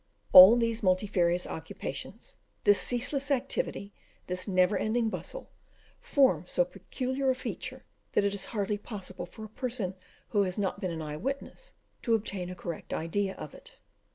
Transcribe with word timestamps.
All 0.33 0.55
these 0.57 0.81
multifarious 0.81 1.45
occupations 1.45 2.37
this 2.63 2.81
ceaseless 2.81 3.29
activity, 3.29 3.93
this 4.25 4.47
never 4.47 4.75
ending 4.75 5.09
bustle, 5.09 5.51
form 6.01 6.45
so 6.47 6.65
peculiar 6.65 7.29
a 7.29 7.35
feature, 7.35 7.85
that 8.13 8.25
it 8.25 8.33
is 8.33 8.45
hardly 8.45 8.79
possible 8.79 9.27
for 9.27 9.43
a 9.45 9.49
person 9.49 9.93
who 10.29 10.41
has 10.41 10.57
not 10.57 10.81
been 10.81 10.89
an 10.89 11.03
eye 11.03 11.17
witness 11.17 11.73
to 12.01 12.15
obtain 12.15 12.49
a 12.49 12.55
correct 12.55 12.95
idea 12.95 13.35
of 13.35 13.53
it. 13.53 13.77